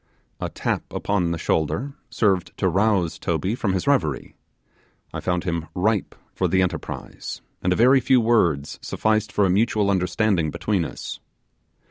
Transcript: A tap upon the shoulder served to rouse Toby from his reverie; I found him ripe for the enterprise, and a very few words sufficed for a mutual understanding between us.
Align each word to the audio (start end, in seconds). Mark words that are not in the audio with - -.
A 0.39 0.49
tap 0.49 0.81
upon 0.91 1.29
the 1.29 1.37
shoulder 1.37 1.93
served 2.09 2.57
to 2.57 2.67
rouse 2.67 3.19
Toby 3.19 3.53
from 3.53 3.73
his 3.73 3.85
reverie; 3.85 4.35
I 5.13 5.19
found 5.19 5.43
him 5.43 5.67
ripe 5.75 6.15
for 6.33 6.47
the 6.47 6.63
enterprise, 6.63 7.43
and 7.61 7.71
a 7.71 7.75
very 7.75 7.99
few 7.99 8.19
words 8.19 8.79
sufficed 8.81 9.31
for 9.31 9.45
a 9.45 9.49
mutual 9.51 9.91
understanding 9.91 10.49
between 10.49 10.85
us. 10.85 11.19